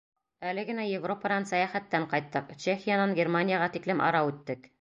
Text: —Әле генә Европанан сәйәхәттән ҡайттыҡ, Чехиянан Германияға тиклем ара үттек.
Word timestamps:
—Әле 0.51 0.63
генә 0.69 0.85
Европанан 0.91 1.45
сәйәхәттән 1.51 2.09
ҡайттыҡ, 2.15 2.51
Чехиянан 2.65 3.17
Германияға 3.23 3.73
тиклем 3.77 4.07
ара 4.09 4.29
үттек. 4.33 4.69